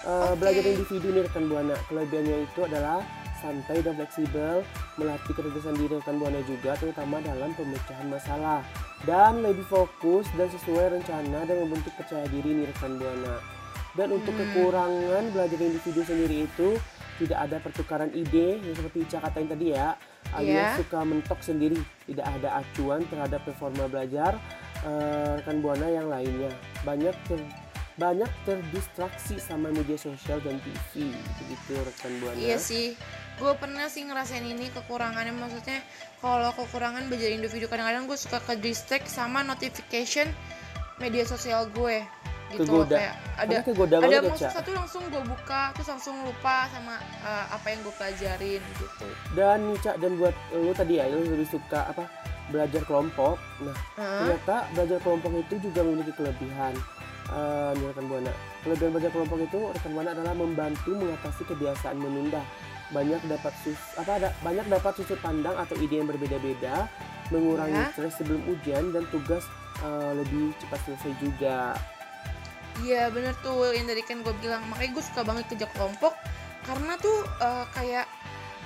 Oke. 0.02 0.34
Belajar 0.42 0.64
individu 0.66 1.08
nih 1.14 1.22
rekan 1.30 1.44
buana. 1.46 1.76
Kelebihannya 1.86 2.36
itu 2.42 2.60
adalah 2.66 3.06
santai 3.38 3.78
dan 3.86 3.94
fleksibel, 3.94 4.66
melatih 4.98 5.34
kecerdasan 5.34 5.78
diri 5.78 5.94
rekan 5.98 6.16
buana 6.18 6.40
juga, 6.42 6.74
terutama 6.78 7.22
dalam 7.22 7.54
pemecahan 7.54 8.06
masalah, 8.10 8.66
dan 9.02 9.42
lebih 9.42 9.64
fokus 9.64 10.26
dan 10.32 10.46
sesuai 10.48 10.94
rencana 10.94 11.42
dan 11.42 11.56
membentuk 11.58 11.90
percaya 11.94 12.26
diri 12.28 12.62
nih 12.62 12.66
rekan 12.68 12.96
buana. 12.96 13.36
Dan 13.92 14.08
untuk 14.10 14.32
Hmm. 14.32 14.42
kekurangan 14.48 15.24
belajar 15.30 15.58
individu 15.58 16.00
sendiri 16.00 16.46
itu 16.46 16.80
tidak 17.18 17.38
ada 17.40 17.56
pertukaran 17.60 18.08
ide 18.10 18.56
yang 18.58 18.72
seperti 18.72 19.04
Ica 19.04 19.18
katain 19.20 19.46
tadi 19.46 19.66
ya. 19.70 19.94
alias 20.32 20.48
Iya. 20.72 20.80
suka 20.80 21.04
mentok 21.04 21.44
sendiri, 21.44 21.76
tidak 22.06 22.24
ada 22.24 22.64
acuan 22.64 23.04
terhadap 23.04 23.44
performa 23.44 23.84
belajar 23.84 24.38
eh, 24.80 25.38
rekan 25.38 25.60
buana 25.60 25.86
yang 25.86 26.08
lainnya. 26.08 26.50
Banyak 26.82 27.14
ter- 27.28 27.52
banyak 27.94 28.26
terdistraksi 28.42 29.36
sama 29.36 29.68
media 29.68 29.94
sosial 29.94 30.40
dan 30.40 30.56
TV, 30.58 31.06
begitu 31.38 31.76
rekan 31.78 32.12
buana. 32.18 32.34
Iya 32.34 32.56
sih, 32.56 32.96
gue 33.40 33.52
pernah 33.56 33.88
sih 33.88 34.04
ngerasain 34.04 34.44
ini 34.44 34.68
kekurangannya 34.74 35.32
maksudnya 35.34 35.80
kalau 36.20 36.52
kekurangan 36.54 37.08
belajar 37.08 37.32
individu 37.32 37.66
kadang-kadang 37.66 38.04
gue 38.04 38.18
suka 38.18 38.38
ke 38.44 38.54
distract 38.60 39.08
sama 39.08 39.40
notification 39.40 40.28
media 41.00 41.24
sosial 41.24 41.66
gue 41.72 42.04
gitu 42.52 42.68
Kegoda. 42.68 42.96
kayak 43.00 43.14
ada 43.40 43.56
kegoda 43.64 43.94
ada 43.96 44.12
ya, 44.12 44.20
Ca. 44.36 44.48
satu 44.60 44.70
langsung 44.76 45.02
gue 45.08 45.22
buka 45.24 45.72
terus 45.72 45.88
langsung 45.88 46.16
lupa 46.20 46.68
sama 46.68 47.00
uh, 47.24 47.46
apa 47.48 47.66
yang 47.72 47.80
gue 47.80 47.94
pelajarin 47.96 48.60
gitu. 48.60 49.06
Dan 49.32 49.72
nih, 49.72 49.78
Cak, 49.80 49.96
dan 50.04 50.20
buat 50.20 50.36
lu 50.52 50.72
tadi 50.76 51.00
ya, 51.00 51.08
lu 51.08 51.24
lebih 51.24 51.48
suka 51.48 51.88
apa? 51.88 52.04
Belajar 52.52 52.84
kelompok. 52.84 53.40
Nah, 53.64 53.76
Hah? 53.96 54.28
ternyata 54.28 54.56
belajar 54.76 54.98
kelompok 55.00 55.32
itu 55.40 55.54
juga 55.64 55.80
memiliki 55.80 56.12
kelebihan. 56.12 56.74
Eh, 57.32 57.70
nih 57.80 57.86
rekan 57.88 58.04
buana. 58.10 58.32
Kelebihan 58.60 58.90
belajar 58.92 59.10
kelompok 59.16 59.38
itu 59.40 59.58
rekan 59.72 59.90
buana 59.96 60.10
adalah 60.12 60.34
membantu 60.36 60.92
mengatasi 60.92 61.42
kebiasaan 61.48 61.96
menunda. 61.96 62.42
Banyak 62.92 63.24
dapat 63.24 63.52
sus 63.64 63.80
apa 63.96 64.20
ada 64.20 64.28
banyak 64.44 64.68
dapat 64.68 64.92
sudut 65.00 65.18
pandang 65.18 65.56
atau 65.56 65.74
ide 65.80 65.98
yang 65.98 66.08
berbeda-beda, 66.08 66.86
mengurangi 67.32 67.72
Ya. 67.74 67.88
stres 67.90 68.20
sebelum 68.20 68.44
ujian 68.46 68.92
dan 68.92 69.08
tugas 69.08 69.48
eh, 69.80 70.12
lebih 70.14 70.52
cepat 70.60 70.78
selesai 70.84 71.12
juga. 71.18 71.72
Iya 72.80 73.12
bener 73.12 73.36
tuh 73.40 73.72
yang 73.72 73.84
tadi 73.84 74.00
kan 74.00 74.24
gue 74.24 74.34
bilang 74.40 74.64
makanya 74.68 74.96
gue 74.96 75.04
suka 75.04 75.20
banget 75.24 75.44
kerja 75.48 75.68
kelompok 75.76 76.16
karena 76.64 76.96
tuh 76.96 77.20
uh, 77.36 77.68
kayak 77.76 78.08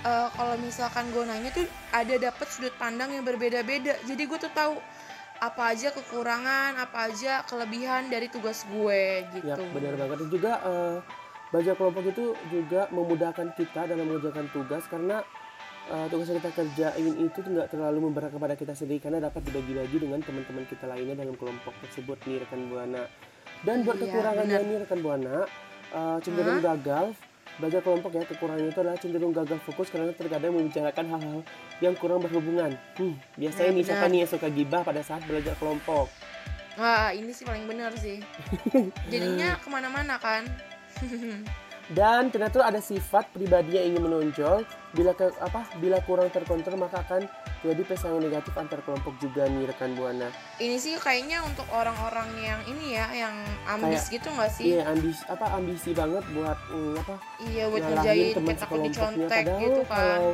uh, 0.06 0.30
kalau 0.30 0.54
misalkan 0.62 1.10
gue 1.10 1.26
nanya 1.26 1.50
tuh 1.50 1.66
ada 1.90 2.14
dapat 2.14 2.46
sudut 2.46 2.70
pandang 2.78 3.10
yang 3.10 3.26
berbeda-beda 3.26 3.98
jadi 4.06 4.22
gue 4.22 4.38
tuh 4.38 4.52
tahu 4.54 4.78
apa 5.36 5.74
aja 5.74 5.92
kekurangan 5.92 6.80
apa 6.80 7.12
aja 7.12 7.44
kelebihan 7.44 8.08
dari 8.08 8.30
tugas 8.32 8.64
gue 8.72 9.26
gitu. 9.36 9.52
Ya, 9.52 9.58
benar 9.74 9.92
banget. 10.00 10.16
Dan 10.24 10.28
juga 10.32 10.52
eh, 10.64 10.96
belajar 11.48 11.74
kelompok 11.74 12.04
itu 12.06 12.24
juga 12.48 12.90
memudahkan 12.90 13.52
kita 13.52 13.86
dalam 13.86 14.04
mengerjakan 14.04 14.50
tugas 14.50 14.82
karena 14.86 15.22
eh, 15.86 16.06
tugas 16.06 16.26
yang 16.26 16.38
kita 16.38 16.52
kerjain 16.52 17.06
itu 17.20 17.38
nggak 17.38 17.68
terlalu 17.68 17.98
memberat 18.02 18.30
kepada 18.30 18.54
kita 18.54 18.72
sendiri 18.72 18.98
karena 18.98 19.22
dapat 19.22 19.42
dibagi-bagi 19.42 19.96
dengan 20.00 20.18
teman-teman 20.20 20.64
kita 20.64 20.84
lainnya 20.84 21.14
dalam 21.16 21.34
kelompok 21.34 21.72
tersebut 21.80 22.18
nih 22.24 22.40
rekan 22.40 22.66
buana. 22.66 23.06
Dan 23.62 23.82
buat 23.82 23.96
Iya, 23.96 24.04
kekurangannya 24.04 24.58
benar. 24.58 24.68
nih 24.68 24.76
rekan 24.80 25.00
buana 25.00 25.36
eh, 25.88 26.18
cenderung 26.20 26.60
gagal. 26.60 27.06
Belajar 27.56 27.80
kelompok 27.80 28.12
ya 28.12 28.22
kekurangannya 28.22 28.68
itu 28.68 28.80
adalah 28.82 28.98
cenderung 28.98 29.32
gagal 29.32 29.56
fokus 29.64 29.88
karena 29.88 30.12
terkadang 30.12 30.52
membicarakan 30.52 31.08
hal-hal 31.08 31.40
yang 31.80 31.94
kurang 31.94 32.20
berhubungan. 32.20 32.76
Hmm, 32.94 33.16
biasanya 33.34 33.70
Nah, 33.70 33.76
nih 33.76 33.84
siapa 33.86 33.96
benar. 33.98 34.12
nih 34.12 34.18
yang 34.18 34.30
suka 34.30 34.48
gibah 34.50 34.82
pada 34.82 35.00
saat 35.00 35.24
belajar 35.24 35.54
kelompok? 35.56 36.12
Wah 36.76 37.08
ini 37.10 37.32
sih 37.32 37.48
paling 37.48 37.64
bener 37.64 37.96
sih. 37.96 38.20
Jadinya 39.12 39.56
ke 39.56 39.68
mana-mana 39.68 40.18
kan. 40.18 40.44
Dan 41.86 42.34
ternyata 42.34 42.66
ada 42.66 42.82
sifat 42.82 43.30
pribadi 43.30 43.78
yang 43.78 43.94
ingin 43.94 44.10
menonjol 44.10 44.66
bila 44.90 45.14
ke, 45.14 45.30
apa 45.38 45.70
bila 45.78 46.02
kurang 46.02 46.26
terkontrol 46.34 46.74
maka 46.74 46.98
akan 47.06 47.30
jadi 47.62 47.78
pesangon 47.86 48.26
negatif 48.26 48.58
antar 48.58 48.82
kelompok 48.82 49.14
juga 49.22 49.46
nih 49.46 49.70
rekan 49.70 49.94
buana. 49.94 50.34
ini 50.58 50.82
sih 50.82 50.98
kayaknya 50.98 51.46
untuk 51.46 51.62
orang-orang 51.70 52.26
yang 52.42 52.60
ini 52.66 52.98
ya 52.98 53.06
yang 53.14 53.36
ambis 53.70 54.10
gitu 54.10 54.26
nggak 54.34 54.50
sih? 54.50 54.74
Iya 54.74 54.82
ambisi 54.90 55.22
apa 55.30 55.46
ambisi 55.54 55.90
banget 55.94 56.24
buat 56.34 56.58
mm, 56.74 56.94
apa 57.06 57.14
Iya 57.54 57.64
buat 57.70 57.82
ngerjain 57.86 58.26
kayak 58.34 58.58
takut 58.58 58.80
dicontek 58.82 59.30
padahal 59.46 59.62
gitu 59.62 59.82
kan. 59.86 59.94
kalau 59.94 60.32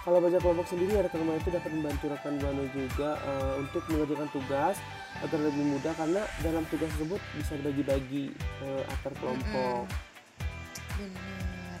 kalau 0.00 0.16
baca 0.16 0.38
kelompok 0.40 0.64
sendiri 0.64 0.96
rekan 1.04 1.20
buana 1.28 1.36
itu 1.36 1.52
dapat 1.52 1.70
membantu 1.76 2.04
rekan 2.08 2.34
buana 2.40 2.64
juga 2.72 3.10
eh, 3.20 3.54
untuk 3.60 3.82
mengerjakan 3.92 4.28
tugas 4.32 4.76
agar 5.20 5.38
lebih 5.44 5.64
mudah 5.76 5.92
karena 5.92 6.22
dalam 6.40 6.64
tugas 6.72 6.88
tersebut 6.96 7.20
bisa 7.36 7.52
dibagi-bagi 7.60 8.32
eh, 8.64 8.82
antar 8.88 9.12
kelompok. 9.20 9.84
Benar. 10.96 11.78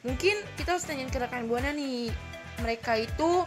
Mungkin 0.00 0.36
kita 0.56 0.78
harus 0.78 0.86
tanyain 0.88 1.12
ke 1.12 1.20
rekan 1.20 1.44
buana 1.44 1.76
nih. 1.76 2.08
Mereka 2.64 3.04
itu 3.04 3.44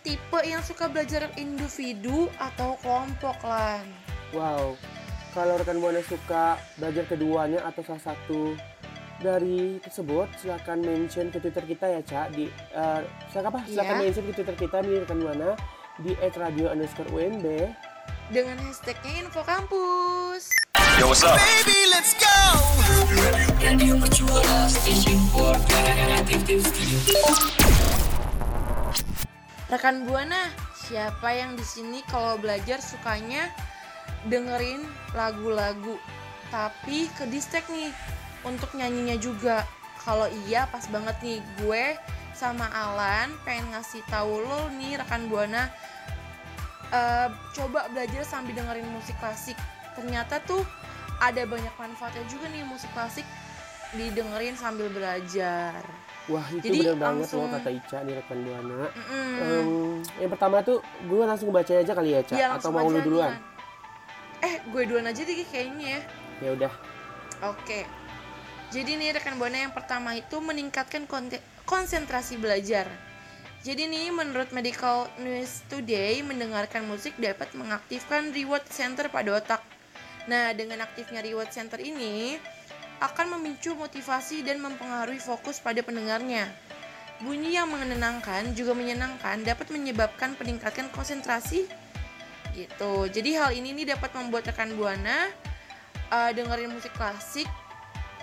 tipe 0.00 0.40
yang 0.48 0.64
suka 0.64 0.88
belajar 0.88 1.28
individu 1.36 2.32
atau 2.40 2.80
kelompok 2.80 3.36
lan. 3.44 3.84
Wow, 4.32 4.80
kalau 5.36 5.60
rekan 5.60 5.76
buana 5.76 6.00
suka 6.08 6.56
belajar 6.80 7.04
keduanya 7.04 7.60
atau 7.68 7.84
salah 7.84 8.00
satu 8.00 8.56
dari 9.18 9.82
tersebut, 9.82 10.30
silakan 10.38 10.78
mention 10.86 11.26
ke 11.34 11.42
Twitter 11.42 11.64
kita 11.66 11.86
ya, 11.90 12.00
Cak. 12.06 12.26
Di 12.38 12.46
eh, 12.50 13.00
silakan 13.34 13.50
apa? 13.50 13.60
Silakan 13.66 13.94
Iya. 13.98 14.02
mention 14.06 14.24
ke 14.30 14.32
Twitter 14.38 14.56
kita 14.56 14.76
nih 14.86 15.02
rekan 15.02 15.18
buana 15.18 15.50
di 15.98 16.14
@radio 16.38 16.70
underscore 16.70 17.10
UMB. 17.10 17.46
Dengan 18.30 18.56
hashtagnya 18.62 19.26
info 19.26 19.42
kampus. 19.42 20.52
Radio 23.58 23.94
Mercubuana 23.98 24.70
Station 24.70 25.18
for 25.34 25.54
Creative 25.66 26.62
Studio. 26.62 26.98
Rekan 29.68 30.08
buana, 30.08 30.48
siapa 30.88 31.28
yang 31.34 31.58
di 31.58 31.64
sini 31.66 32.00
kalau 32.08 32.40
belajar 32.40 32.80
sukanya 32.80 33.52
dengerin 34.30 34.80
lagu-lagu, 35.12 36.00
tapi 36.48 37.06
ke 37.14 37.28
distract 37.28 37.68
nih 37.68 37.92
untuk 38.42 38.70
nyanyinya 38.74 39.16
juga. 39.16 39.66
Kalau 39.98 40.30
iya 40.46 40.64
pas 40.66 40.86
banget 40.88 41.16
nih 41.20 41.38
gue 41.58 41.84
sama 42.32 42.70
Alan 42.70 43.34
pengen 43.42 43.74
ngasih 43.74 44.00
tahu 44.06 44.40
lo 44.40 44.70
nih 44.78 44.94
rekan 44.96 45.26
buana 45.26 45.68
eh, 46.88 47.28
coba 47.52 47.90
belajar 47.90 48.22
sambil 48.24 48.56
dengerin 48.56 48.88
musik 48.88 49.18
klasik. 49.18 49.58
Ternyata 49.98 50.38
tuh 50.46 50.62
ada 51.18 51.42
banyak 51.44 51.74
manfaatnya 51.74 52.22
juga 52.30 52.46
nih 52.48 52.62
musik 52.62 52.88
klasik 52.94 53.26
didengerin 53.92 54.54
sambil 54.54 54.86
belajar. 54.88 55.82
Wah, 56.28 56.44
itu 56.52 56.60
Jadi 56.60 56.78
benar 56.84 56.96
banget 57.00 57.24
langsung- 57.24 57.48
loh 57.48 57.56
kata 57.56 57.70
Ica 57.72 57.98
nih 58.04 58.14
rekan 58.20 58.38
buana. 58.44 58.80
Mm-mm. 58.92 59.32
Em, 59.40 59.68
yang 60.20 60.30
pertama 60.30 60.60
tuh 60.60 60.78
gue 61.08 61.22
langsung 61.24 61.48
baca 61.48 61.72
aja 61.72 61.92
kali 61.96 62.10
ya, 62.12 62.20
Cak. 62.20 62.36
Iya, 62.36 62.46
atau 62.60 62.68
mau 62.68 62.84
lu 62.84 63.00
nih, 63.00 63.04
duluan? 63.08 63.32
Eh, 64.44 64.60
gue 64.68 64.82
duluan 64.84 65.08
aja 65.08 65.20
deh 65.24 65.36
kayaknya 65.48 65.86
ya. 65.88 66.00
Ya 66.44 66.50
udah. 66.52 66.72
Oke. 67.48 67.88
Jadi 68.68 69.00
nih 69.00 69.16
rekan 69.16 69.40
buana 69.40 69.64
yang 69.64 69.72
pertama 69.72 70.12
itu 70.12 70.36
meningkatkan 70.44 71.08
konsentrasi 71.64 72.36
belajar. 72.36 72.84
Jadi 73.64 73.88
nih 73.88 74.12
menurut 74.12 74.52
Medical 74.52 75.08
News 75.18 75.64
Today 75.72 76.20
mendengarkan 76.20 76.84
musik 76.84 77.16
dapat 77.16 77.48
mengaktifkan 77.56 78.28
reward 78.30 78.62
center 78.68 79.08
pada 79.08 79.40
otak. 79.40 79.62
Nah, 80.28 80.52
dengan 80.52 80.84
aktifnya 80.84 81.24
reward 81.24 81.48
center 81.48 81.80
ini 81.80 82.36
akan 83.00 83.40
memicu 83.40 83.72
motivasi 83.72 84.44
dan 84.44 84.60
mempengaruhi 84.60 85.18
fokus 85.18 85.64
pada 85.64 85.80
pendengarnya. 85.80 86.46
Bunyi 87.24 87.56
yang 87.56 87.72
menenangkan 87.72 88.52
juga 88.54 88.76
menyenangkan 88.76 89.42
dapat 89.42 89.72
menyebabkan 89.72 90.36
peningkatan 90.36 90.92
konsentrasi 90.92 91.66
gitu. 92.52 92.92
Jadi 93.10 93.30
hal 93.32 93.56
ini 93.56 93.74
nih 93.74 93.96
dapat 93.96 94.12
membuat 94.12 94.52
rekan 94.52 94.76
buana 94.76 95.26
uh, 96.14 96.30
dengerin 96.30 96.70
musik 96.70 96.94
klasik 96.94 97.48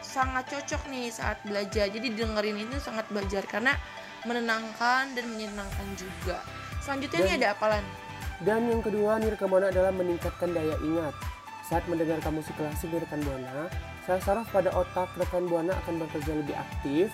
sangat 0.05 0.45
cocok 0.53 0.85
nih 0.93 1.09
saat 1.09 1.41
belajar. 1.41 1.89
Jadi 1.89 2.13
dengerin 2.13 2.61
ini 2.61 2.77
sangat 2.77 3.09
belajar 3.09 3.41
karena 3.49 3.73
menenangkan 4.29 5.17
dan 5.17 5.25
menyenangkan 5.25 5.87
juga. 5.97 6.45
Selanjutnya 6.85 7.19
Dan- 7.25 7.27
nih 7.27 7.35
ada 7.41 7.49
apalan? 7.57 7.85
Dan 8.45 8.67
yang 8.67 8.83
kedua 8.83 9.17
nih 9.17 9.31
rekan 9.33 9.47
buana 9.47 9.71
adalah 9.71 9.89
meningkatkan 9.95 10.51
daya 10.53 10.75
ingat. 10.83 11.15
Saat 11.65 11.87
mendengarkan 11.89 12.35
musik 12.35 12.53
klasik 12.59 12.93
di 12.93 13.01
rekan 13.01 13.23
buana, 13.25 13.71
saraf-saraf 14.05 14.45
pada 14.53 14.69
otak 14.75 15.09
rekan 15.17 15.49
buana 15.49 15.73
akan 15.81 16.03
bekerja 16.03 16.35
lebih 16.37 16.53
aktif 16.53 17.09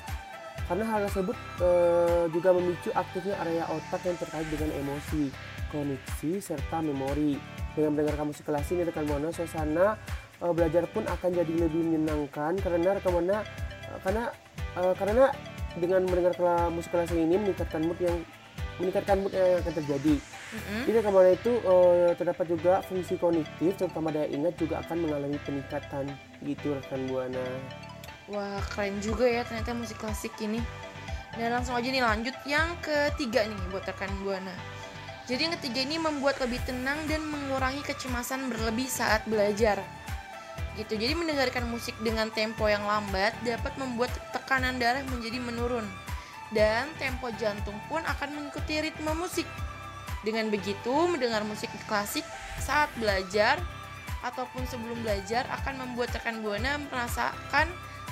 karena 0.71 0.87
hal 0.87 1.03
tersebut 1.07 1.37
eh, 1.59 2.25
juga 2.31 2.49
memicu 2.55 2.89
aktifnya 2.95 3.35
area 3.43 3.67
otak 3.67 4.07
yang 4.07 4.15
terkait 4.15 4.47
dengan 4.47 4.71
emosi, 4.79 5.27
kognisi, 5.67 6.39
serta 6.39 6.79
memori. 6.79 7.35
Dengan 7.71 7.95
mendengarkan 7.95 8.31
musik 8.31 8.47
klasik 8.47 8.79
di 8.79 8.83
rekan 8.87 9.07
buana, 9.07 9.31
suasana 9.31 9.95
eh, 10.41 10.53
belajar 10.53 10.83
pun 10.89 11.05
akan 11.05 11.29
jadi 11.31 11.53
lebih 11.69 11.81
menyenangkan 11.85 12.57
karena 12.59 12.97
eh, 12.97 13.99
karena 14.01 14.23
eh, 14.77 14.93
karena 14.97 15.25
dengan 15.79 16.03
mendengar 16.03 16.35
musik 16.73 16.91
klasik 16.91 17.15
ini 17.15 17.39
meningkatkan 17.39 17.87
mood 17.87 17.95
yang 18.03 18.17
meningkatkan 18.81 19.17
mood 19.21 19.31
yang 19.31 19.61
akan 19.61 19.73
terjadi. 19.77 20.15
Di 20.83 20.91
rekan 20.91 21.15
buana 21.15 21.31
itu 21.31 21.53
eh, 21.63 22.11
terdapat 22.19 22.45
juga 22.51 22.73
fungsi 22.83 23.15
kognitif 23.15 23.79
terutama 23.79 24.11
daya 24.11 24.27
ingat 24.27 24.59
juga 24.59 24.83
akan 24.83 25.07
mengalami 25.07 25.39
peningkatan 25.47 26.11
gitu 26.43 26.75
rekan 26.75 27.07
buana. 27.07 27.45
Wah 28.27 28.59
keren 28.75 28.99
juga 28.99 29.23
ya 29.23 29.47
ternyata 29.47 29.71
musik 29.71 29.95
klasik 29.95 30.35
ini. 30.43 30.59
Dan 31.39 31.55
langsung 31.55 31.79
aja 31.79 31.87
nih 31.87 32.03
lanjut 32.03 32.35
yang 32.43 32.75
ketiga 32.83 33.47
nih 33.47 33.55
buat 33.71 33.87
rekan 33.87 34.11
buana. 34.27 34.51
Jadi 35.31 35.47
yang 35.47 35.55
ketiga 35.55 35.79
ini 35.87 35.95
membuat 35.95 36.43
lebih 36.43 36.59
tenang 36.67 36.99
dan 37.07 37.23
mengurangi 37.23 37.79
kecemasan 37.87 38.51
berlebih 38.51 38.91
saat 38.91 39.23
belajar. 39.31 39.79
Gitu. 40.79 40.95
Jadi 40.95 41.13
mendengarkan 41.13 41.67
musik 41.67 41.95
dengan 41.99 42.31
tempo 42.31 42.63
yang 42.67 42.87
lambat 42.87 43.35
dapat 43.43 43.75
membuat 43.75 44.11
tekanan 44.31 44.79
darah 44.79 45.03
menjadi 45.07 45.37
menurun. 45.39 45.83
dan 46.51 46.91
tempo 46.99 47.31
jantung 47.39 47.79
pun 47.87 48.03
akan 48.03 48.29
mengikuti 48.35 48.83
ritme 48.83 49.11
musik. 49.15 49.47
Dengan 50.21 50.53
begitu, 50.53 50.93
mendengar 51.09 51.41
musik 51.47 51.71
klasik 51.89 52.27
saat 52.61 52.91
belajar 52.99 53.57
ataupun 54.21 54.67
sebelum 54.69 55.01
belajar 55.01 55.49
akan 55.49 55.81
membuat 55.81 56.13
rekan 56.13 56.45
buana 56.45 56.77
merasakan 56.77 57.65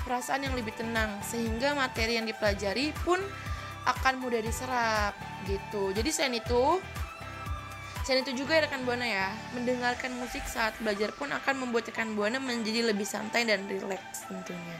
perasaan 0.08 0.42
yang 0.42 0.58
lebih 0.58 0.74
tenang 0.74 1.22
sehingga 1.22 1.78
materi 1.78 2.18
yang 2.18 2.26
dipelajari 2.26 2.96
pun 3.06 3.22
akan 3.86 4.18
mudah 4.18 4.42
diserap 4.42 5.14
gitu. 5.46 5.94
Jadi 5.94 6.10
selain 6.10 6.42
itu, 6.42 6.82
selain 8.10 8.26
itu 8.26 8.42
juga 8.42 8.58
ya 8.58 8.66
rekan 8.66 8.82
buana 8.90 9.06
ya, 9.06 9.30
mendengarkan 9.54 10.10
musik 10.18 10.42
saat 10.50 10.74
belajar 10.82 11.14
pun 11.14 11.30
akan 11.30 11.62
membuat 11.62 11.94
rekan 11.94 12.18
buana 12.18 12.42
menjadi 12.42 12.90
lebih 12.90 13.06
santai 13.06 13.46
dan 13.46 13.62
rileks 13.70 14.26
tentunya. 14.26 14.78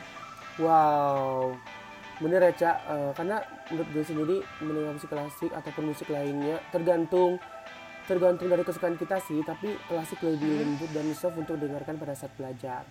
Wow, 0.58 1.54
bener 2.18 2.50
ya 2.50 2.54
Cak, 2.58 2.78
Eh, 2.90 3.12
karena 3.14 3.38
menurut 3.70 3.90
gue 3.94 4.02
sendiri 4.02 4.38
mendengar 4.66 4.98
musik 4.98 5.14
klasik 5.14 5.54
ataupun 5.54 5.94
musik 5.94 6.10
lainnya 6.10 6.58
tergantung 6.74 7.38
tergantung 8.10 8.50
dari 8.50 8.66
kesukaan 8.66 8.98
kita 8.98 9.22
sih, 9.22 9.46
tapi 9.46 9.78
klasik 9.86 10.18
lebih 10.26 10.66
lembut 10.66 10.90
dan 10.90 11.06
soft 11.14 11.38
untuk 11.38 11.62
dengarkan 11.62 12.02
pada 12.02 12.18
saat 12.18 12.34
belajar. 12.34 12.82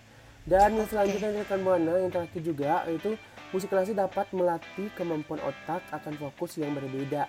Dan 0.46 0.78
yang 0.78 0.86
selanjutnya 0.86 1.34
dari 1.34 1.42
rekan 1.42 1.66
Buana 1.66 1.98
yang 1.98 2.14
terakhir 2.14 2.46
juga 2.46 2.86
yaitu 2.86 3.18
musik 3.50 3.74
klasik 3.74 3.98
dapat 3.98 4.30
melatih 4.30 4.86
kemampuan 4.94 5.42
otak 5.42 5.82
akan 5.90 6.14
fokus 6.14 6.62
yang 6.62 6.78
berbeda. 6.78 7.26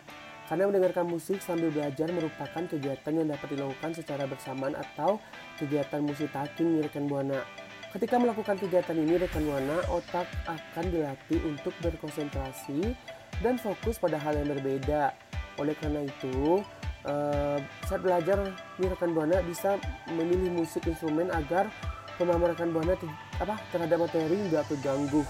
Karena 0.49 0.65
mendengarkan 0.65 1.05
musik 1.05 1.45
sambil 1.45 1.69
belajar 1.69 2.09
merupakan 2.09 2.63
kegiatan 2.65 3.13
yang 3.13 3.29
dapat 3.29 3.53
dilakukan 3.53 3.93
secara 3.93 4.25
bersamaan 4.25 4.73
atau 4.73 5.21
kegiatan 5.61 6.01
multitasking 6.01 6.73
nih 6.73 6.89
rekan 6.89 7.05
Buana. 7.05 7.45
Ketika 7.93 8.17
melakukan 8.17 8.57
kegiatan 8.57 8.97
ini 8.97 9.21
rekan 9.21 9.45
Buana, 9.45 9.77
otak 9.93 10.25
akan 10.49 10.85
dilatih 10.89 11.37
untuk 11.45 11.69
berkonsentrasi 11.85 12.97
dan 13.45 13.61
fokus 13.61 14.01
pada 14.01 14.17
hal 14.17 14.41
yang 14.41 14.49
berbeda. 14.49 15.13
Oleh 15.61 15.77
karena 15.77 16.09
itu, 16.09 16.65
eh, 17.05 17.61
saat 17.85 18.01
belajar 18.01 18.49
nih 18.81 18.89
rekan 18.89 19.13
Buana 19.13 19.45
bisa 19.45 19.77
memilih 20.09 20.49
musik 20.49 20.81
instrumen 20.89 21.29
agar 21.29 21.69
pemahaman 22.17 22.57
rekan 22.57 22.73
Buana 22.73 22.97
te- 22.97 23.05
apa 23.37 23.53
terhadap 23.69 24.01
materi 24.01 24.37
nggak 24.49 24.65
terganggu. 24.65 25.21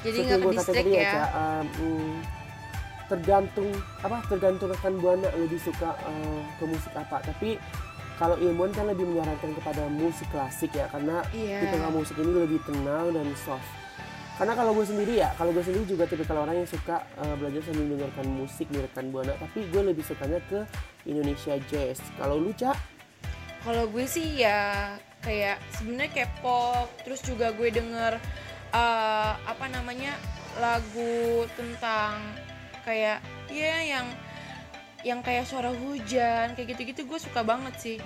Jadi 0.00 0.16
nggak 0.24 0.64
ke 0.64 0.72
tadi 0.72 0.92
ya. 0.96 1.12
Ca, 1.12 1.24
um, 1.36 1.64
mm, 1.76 2.39
tergantung 3.10 3.66
apa 4.06 4.22
tergantung 4.30 4.70
rekan 4.70 4.94
buana 5.02 5.26
lebih 5.34 5.58
suka 5.58 5.98
uh, 6.06 6.42
ke 6.56 6.64
musik 6.70 6.94
apa. 6.94 7.18
Tapi 7.26 7.58
kalau 8.14 8.38
ilmuwan 8.38 8.70
kan 8.70 8.86
lebih 8.86 9.08
menyarankan 9.10 9.50
kepada 9.58 9.90
musik 9.90 10.28
klasik 10.30 10.70
ya 10.76 10.86
karena 10.92 11.24
Iya. 11.34 11.64
di 11.64 11.66
tengah 11.74 11.90
musik 11.90 12.14
ini 12.20 12.32
lebih 12.46 12.62
tenang 12.62 13.10
dan 13.10 13.26
soft. 13.34 13.66
Karena 14.38 14.56
kalau 14.56 14.72
gue 14.72 14.86
sendiri 14.88 15.20
ya 15.20 15.34
kalau 15.36 15.52
gue 15.52 15.60
sendiri 15.60 15.84
juga 15.84 16.08
tipikal 16.08 16.46
orang 16.46 16.64
yang 16.64 16.68
suka 16.70 17.04
uh, 17.20 17.34
belajar 17.36 17.60
sambil 17.60 17.84
mendengarkan 17.90 18.26
musik 18.30 18.70
di 18.70 18.78
rekan 18.80 19.10
buana. 19.12 19.34
Tapi 19.36 19.68
gue 19.68 19.82
lebih 19.84 20.04
sukanya 20.06 20.40
ke 20.48 20.64
Indonesia 21.04 21.58
Jazz. 21.68 22.00
Kalau 22.16 22.40
lu 22.40 22.54
cak 22.54 22.78
Kalau 23.60 23.84
gue 23.92 24.08
sih 24.08 24.40
ya 24.40 24.96
kayak 25.20 25.60
sebenarnya 25.76 26.08
kayak 26.16 26.32
pop, 26.40 26.88
terus 27.04 27.20
juga 27.20 27.52
gue 27.52 27.68
denger 27.68 28.16
eh, 28.72 29.32
apa 29.36 29.66
namanya 29.68 30.16
lagu 30.56 31.44
tentang 31.60 32.16
kayak 32.90 33.22
ya 33.46 33.76
yang 33.86 34.06
yang 35.06 35.20
kayak 35.22 35.46
suara 35.46 35.70
hujan 35.70 36.58
kayak 36.58 36.74
gitu-gitu 36.74 37.06
gue 37.06 37.18
suka 37.22 37.46
banget 37.46 37.74
sih. 37.78 37.98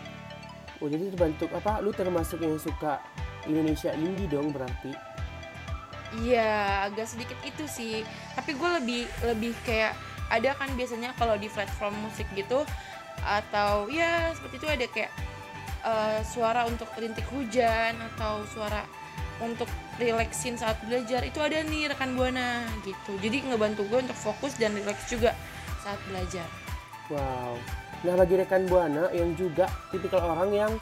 oh 0.85 0.87
jadi 0.93 1.09
terbentuk 1.09 1.49
apa 1.57 1.81
lu 1.81 1.91
termasuk 1.97 2.45
yang 2.45 2.61
suka 2.61 3.01
Indonesia 3.49 3.97
indie 3.97 4.29
dong 4.29 4.53
berarti 4.53 4.93
Iya, 6.15 6.87
agak 6.87 7.11
sedikit 7.11 7.35
itu 7.43 7.67
sih. 7.67 8.07
Tapi 8.39 8.55
gue 8.55 8.71
lebih 8.79 9.03
lebih 9.27 9.51
kayak 9.67 9.99
ada 10.31 10.55
kan 10.55 10.71
biasanya 10.79 11.11
kalau 11.19 11.35
di 11.35 11.51
platform 11.51 11.91
musik 12.07 12.31
gitu 12.39 12.63
atau 13.27 13.91
ya 13.91 14.31
seperti 14.31 14.63
itu 14.63 14.69
ada 14.71 14.87
kayak 14.95 15.13
eh, 15.83 16.21
suara 16.23 16.71
untuk 16.71 16.87
rintik 16.95 17.27
hujan 17.35 17.99
atau 18.15 18.47
suara 18.47 18.87
untuk 19.43 19.67
relaxin 19.99 20.55
saat 20.59 20.79
belajar 20.87 21.23
itu 21.27 21.39
ada 21.43 21.63
nih 21.65 21.91
rekan 21.91 22.15
buana 22.15 22.63
gitu. 22.87 23.19
Jadi 23.19 23.47
ngebantu 23.51 23.87
gue 23.91 23.99
untuk 24.07 24.19
fokus 24.19 24.55
dan 24.59 24.75
relax 24.75 25.07
juga 25.11 25.35
saat 25.83 25.99
belajar. 26.11 26.47
Wow. 27.11 27.59
Nah 28.05 28.15
bagi 28.21 28.35
rekan 28.37 28.69
buana 28.69 29.09
yang 29.17 29.33
juga 29.35 29.71
tipikal 29.89 30.21
orang 30.21 30.51
yang 30.53 30.73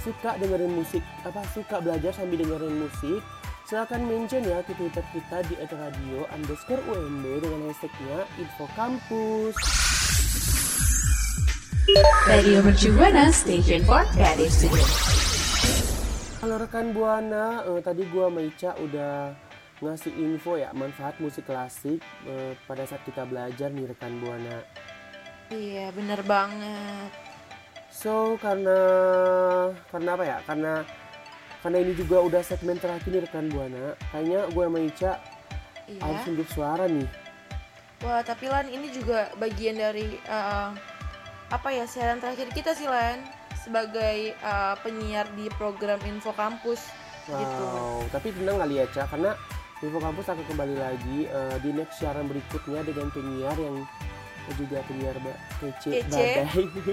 suka 0.00 0.38
dengerin 0.38 0.72
musik, 0.72 1.02
apa 1.26 1.42
suka 1.52 1.82
belajar 1.82 2.14
sambil 2.14 2.40
dengerin 2.40 2.88
musik, 2.88 3.20
silahkan 3.66 4.00
mention 4.00 4.42
ya 4.46 4.62
ke 4.64 4.72
Twitter 4.78 5.04
kita 5.12 5.44
di 5.50 5.54
@radio 5.66 6.24
underscore 6.32 6.82
UMB 6.88 7.24
dengan 7.42 7.60
hashtagnya 7.68 8.18
Info 8.38 8.64
Kampus. 8.78 9.54
Radio 12.30 12.62
Mercu 12.62 12.94
Buana 12.94 13.34
Station 13.34 13.82
for 13.82 14.06
Creative 14.14 14.52
Studio. 14.52 15.19
Kalau 16.40 16.56
rekan 16.56 16.96
buana, 16.96 17.60
eh, 17.68 17.80
tadi 17.84 18.08
gua 18.08 18.32
sama 18.32 18.40
Ica 18.40 18.72
udah 18.80 19.36
ngasih 19.80 20.12
info 20.16 20.56
ya 20.56 20.72
manfaat 20.72 21.16
musik 21.20 21.44
klasik 21.44 22.00
eh, 22.24 22.52
pada 22.64 22.84
saat 22.88 23.04
kita 23.04 23.28
belajar 23.28 23.68
nih 23.68 23.92
rekan 23.92 24.16
buana. 24.24 24.64
Iya, 25.52 25.92
bener 25.92 26.24
banget. 26.24 27.12
So 27.92 28.40
karena 28.40 28.80
karena 29.92 30.10
apa 30.16 30.24
ya? 30.24 30.38
Karena 30.48 30.72
karena 31.60 31.78
ini 31.84 31.92
juga 31.92 32.24
udah 32.24 32.40
segmen 32.40 32.80
terakhir 32.80 33.12
nih 33.12 33.22
rekan 33.28 33.52
buana. 33.52 33.92
Kayaknya 34.08 34.40
gue 34.48 34.64
sama 34.64 34.80
Ica 34.80 35.12
Iya. 35.90 36.00
harus 36.06 36.22
unjuk 36.30 36.48
suara 36.54 36.84
nih. 36.86 37.08
Wah, 38.00 38.22
tapi 38.24 38.46
Lan 38.48 38.70
ini 38.70 38.88
juga 38.94 39.28
bagian 39.36 39.76
dari 39.76 40.16
uh, 40.24 40.72
apa 41.50 41.68
ya 41.68 41.84
siaran 41.84 42.22
terakhir 42.22 42.48
kita 42.54 42.72
sih 42.72 42.86
Lan 42.88 43.20
sebagai 43.70 44.34
uh, 44.42 44.74
penyiar 44.82 45.30
di 45.38 45.46
program 45.54 46.02
Info 46.02 46.34
Kampus 46.34 46.90
gitu. 47.30 47.62
Wow. 47.62 48.02
Tapi 48.10 48.34
tenang 48.34 48.58
kali 48.58 48.82
ya 48.82 48.90
Ca, 48.90 49.06
karena 49.06 49.38
Info 49.78 50.02
Kampus 50.02 50.26
akan 50.26 50.44
kembali 50.44 50.76
lagi 50.76 51.18
eh, 51.24 51.56
di 51.64 51.70
next 51.72 52.02
siaran 52.02 52.26
berikutnya 52.28 52.84
dengan 52.84 53.08
penyiar 53.14 53.54
yang 53.56 53.80
juga 54.58 54.82
penyiar 54.82 55.14
ba- 55.22 55.40
kece, 55.62 56.02
Kece. 56.02 56.42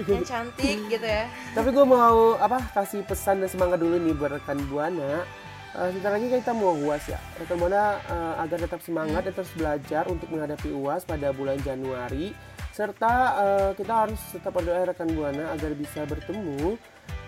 Yang 0.06 0.24
cantik 0.30 0.78
gitu 0.86 1.02
ya. 1.02 1.26
Tapi 1.58 1.68
gue 1.74 1.82
mau 1.82 2.38
apa 2.38 2.62
kasih 2.70 3.02
pesan 3.02 3.42
dan 3.42 3.50
semangat 3.50 3.82
dulu 3.82 3.98
nih 3.98 4.14
buat 4.14 4.38
rekan 4.38 4.62
buana. 4.70 5.26
Eh, 5.74 5.86
sebentar 5.90 6.14
lagi 6.14 6.30
kita 6.30 6.54
mau 6.54 6.78
uas 6.78 7.02
ya. 7.10 7.18
Rekan 7.42 7.58
buana 7.58 7.98
eh, 7.98 8.34
agar 8.46 8.58
tetap 8.62 8.80
semangat 8.80 9.26
dan 9.26 9.34
terus 9.34 9.50
belajar 9.58 10.06
untuk 10.06 10.30
menghadapi 10.30 10.70
uas 10.70 11.02
pada 11.02 11.34
bulan 11.34 11.58
Januari. 11.66 12.30
Serta 12.78 13.14
eh, 13.42 13.70
kita 13.74 14.06
harus 14.06 14.22
tetap 14.30 14.54
berdoa 14.54 14.86
rekan 14.86 15.10
buana 15.10 15.50
agar 15.50 15.74
bisa 15.74 16.06
bertemu 16.06 16.78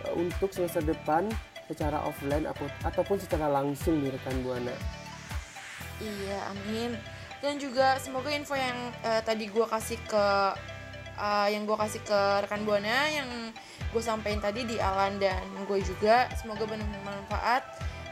eh, 0.06 0.12
untuk 0.14 0.54
semester 0.54 0.78
depan 0.86 1.26
secara 1.66 2.06
offline 2.06 2.46
apo- 2.46 2.70
ataupun 2.86 3.18
secara 3.18 3.50
langsung 3.50 3.98
nih 3.98 4.14
rekan 4.14 4.46
buana. 4.46 4.70
Iya, 5.98 6.38
amin. 6.54 6.94
Dan 7.42 7.58
juga 7.58 7.98
semoga 7.98 8.30
info 8.30 8.54
yang 8.54 8.94
eh, 9.02 9.26
tadi 9.26 9.50
gua 9.50 9.66
kasih 9.66 9.98
ke 10.06 10.26
eh, 11.18 11.48
yang 11.50 11.66
gua 11.66 11.82
kasih 11.82 11.98
ke 12.06 12.46
rekan 12.46 12.62
buana 12.62 13.10
yang 13.10 13.50
gue 13.90 14.02
sampaikan 14.06 14.38
tadi 14.38 14.62
di 14.62 14.78
Alan 14.78 15.18
dan 15.18 15.42
gue 15.66 15.82
juga 15.82 16.30
semoga 16.38 16.62
benar-benar 16.62 17.26
bermanfaat 17.26 17.62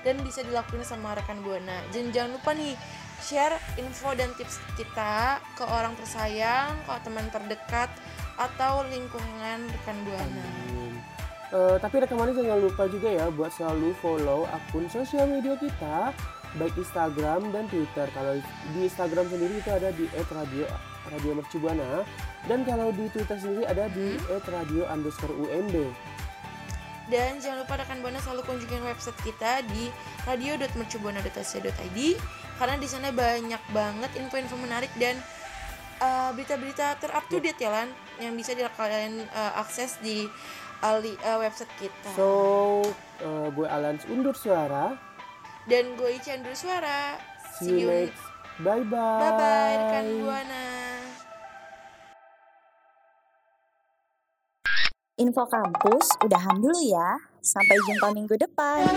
dan 0.03 0.18
bisa 0.27 0.42
dilakuin 0.42 0.83
sama 0.83 1.14
rekan 1.14 1.38
buana. 1.46 1.79
Dan 1.94 2.11
jangan 2.11 2.35
lupa 2.35 2.51
nih 2.51 2.74
share 3.22 3.57
info 3.76 4.14
dan 4.14 4.31
tips 4.38 4.62
kita 4.78 5.42
ke 5.59 5.64
orang 5.66 5.94
tersayang, 5.98 6.74
ke 6.87 6.92
teman 7.02 7.26
terdekat 7.31 7.90
atau 8.38 8.87
lingkungan 8.87 9.66
rekan 9.66 9.98
buana. 10.07 10.44
Amin. 10.70 10.94
Eh, 11.48 11.76
tapi 11.81 12.04
rekan 12.04 12.20
buana 12.20 12.33
jangan 12.37 12.61
lupa 12.61 12.85
juga 12.87 13.09
ya 13.09 13.26
buat 13.33 13.50
selalu 13.57 13.96
follow 13.98 14.44
akun 14.52 14.85
sosial 14.92 15.26
media 15.26 15.57
kita 15.57 16.12
baik 16.57 16.76
Instagram 16.76 17.52
dan 17.52 17.64
Twitter. 17.68 18.07
Kalau 18.12 18.37
di 18.76 18.81
Instagram 18.85 19.26
sendiri 19.28 19.61
itu 19.61 19.70
ada 19.72 19.88
di 19.92 20.04
@radio 20.33 20.64
radio 21.09 21.33
mercubuana 21.40 22.04
dan 22.46 22.68
kalau 22.68 22.92
di 22.92 23.09
Twitter 23.12 23.37
sendiri 23.40 23.64
ada 23.64 23.88
di 23.92 24.20
@radio 24.28 24.85
underscore 24.92 25.33
UMB. 25.33 25.88
Dan 27.09 27.40
jangan 27.40 27.64
lupa 27.64 27.81
rekan 27.81 28.04
Buana 28.04 28.20
selalu 28.20 28.44
kunjungin 28.44 28.85
website 28.85 29.16
kita 29.24 29.64
di 29.72 29.88
radio.mercubuana.ac.id 30.28 31.98
karena 32.59 32.77
di 32.77 32.85
sana 32.85 33.09
banyak 33.09 33.62
banget 33.71 34.11
info-info 34.14 34.55
menarik 34.55 34.90
dan 34.94 35.14
uh, 35.99 36.31
berita-berita 36.31 36.99
ter 36.99 37.11
up 37.11 37.25
to 37.25 37.38
date 37.38 37.57
ya 37.57 37.71
Lan 37.71 37.88
yang 38.18 38.35
bisa 38.35 38.53
di- 38.53 38.66
kalian 38.68 39.23
uh, 39.31 39.53
akses 39.57 39.97
di 39.99 40.27
uh, 40.81 40.99
li- 40.99 41.18
uh, 41.21 41.38
website 41.38 41.71
kita. 41.77 42.11
So, 42.12 42.83
eh, 43.18 43.49
gue 43.49 43.64
Alans 43.64 44.03
undur 44.07 44.35
suara. 44.35 44.99
dan 45.64 45.94
gue 45.94 46.11
Ica 46.12 46.33
Andrew 46.33 46.53
Suara. 46.53 47.21
See 47.57 47.79
you 47.79 47.92
next. 48.09 48.16
Bye 48.59 48.81
bye. 48.83 49.21
Bye 49.21 49.33
bye 49.33 49.75
rekan 49.77 50.05
Buana. 50.18 50.64
Info 55.18 55.44
kampus 55.44 56.07
udahan 56.23 56.57
dulu 56.57 56.81
ya. 56.81 57.21
Sampai 57.38 57.77
jumpa 57.85 58.11
minggu 58.12 58.35
depan. 58.35 58.88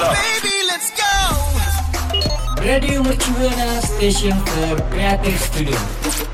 up? 0.00 0.16
Radio 2.60 3.02
Mercubuana 3.02 3.82
Station 3.82 4.32
for 4.46 4.80
Creative 4.90 5.38
Studio. 5.38 6.31